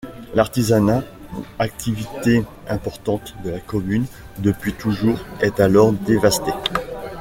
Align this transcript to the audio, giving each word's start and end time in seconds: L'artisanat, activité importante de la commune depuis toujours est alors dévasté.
L'artisanat, 0.33 1.03
activité 1.59 2.43
importante 2.67 3.35
de 3.45 3.51
la 3.51 3.59
commune 3.59 4.07
depuis 4.39 4.73
toujours 4.73 5.19
est 5.41 5.59
alors 5.59 5.93
dévasté. 5.93 6.49